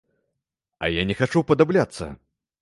А 0.83 0.89
я 0.99 1.03
не 1.11 1.17
хачу 1.19 1.37
ўпадабляцца. 1.45 2.09